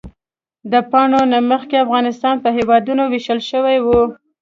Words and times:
د 0.71 0.73
پاڅون 0.91 1.25
نه 1.33 1.39
مخکې 1.51 1.83
افغانستان 1.85 2.35
په 2.43 2.49
هېوادونو 2.57 3.03
ویشل 3.07 3.39
شوی 3.51 3.77
و. 3.81 3.87